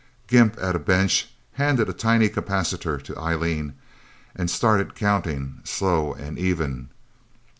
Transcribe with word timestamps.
Gimp, 0.25 0.57
at 0.59 0.75
a 0.75 0.79
bench, 0.79 1.29
handed 1.51 1.87
a 1.87 1.93
tiny 1.93 2.27
capacitor 2.27 2.97
to 3.03 3.15
Eileen, 3.19 3.75
and 4.35 4.49
started 4.49 4.95
counting, 4.95 5.59
slow 5.63 6.13
and 6.13 6.39
even. 6.39 6.89